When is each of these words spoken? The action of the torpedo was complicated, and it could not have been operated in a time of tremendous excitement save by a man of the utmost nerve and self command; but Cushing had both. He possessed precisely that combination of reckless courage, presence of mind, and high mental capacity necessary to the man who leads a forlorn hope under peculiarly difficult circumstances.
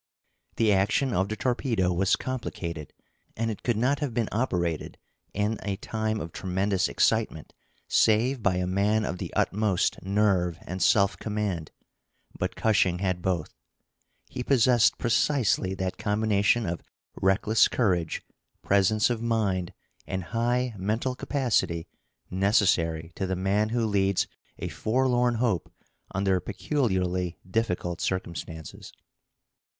The 0.55 0.73
action 0.73 1.13
of 1.13 1.29
the 1.29 1.35
torpedo 1.35 1.93
was 1.93 2.15
complicated, 2.15 2.91
and 3.37 3.51
it 3.51 3.61
could 3.61 3.77
not 3.77 3.99
have 3.99 4.15
been 4.15 4.29
operated 4.31 4.97
in 5.31 5.59
a 5.61 5.75
time 5.75 6.19
of 6.19 6.31
tremendous 6.31 6.87
excitement 6.87 7.53
save 7.87 8.41
by 8.41 8.55
a 8.55 8.65
man 8.65 9.05
of 9.05 9.19
the 9.19 9.31
utmost 9.35 10.01
nerve 10.01 10.57
and 10.63 10.81
self 10.81 11.17
command; 11.19 11.69
but 12.35 12.55
Cushing 12.55 12.97
had 12.97 13.21
both. 13.21 13.53
He 14.27 14.41
possessed 14.41 14.97
precisely 14.97 15.75
that 15.75 15.99
combination 15.99 16.65
of 16.65 16.81
reckless 17.21 17.67
courage, 17.67 18.23
presence 18.63 19.11
of 19.11 19.21
mind, 19.21 19.71
and 20.07 20.23
high 20.33 20.73
mental 20.79 21.13
capacity 21.13 21.87
necessary 22.31 23.11
to 23.13 23.27
the 23.27 23.35
man 23.35 23.69
who 23.69 23.85
leads 23.85 24.25
a 24.57 24.67
forlorn 24.67 25.35
hope 25.35 25.71
under 26.09 26.39
peculiarly 26.39 27.37
difficult 27.47 28.01
circumstances. 28.01 28.91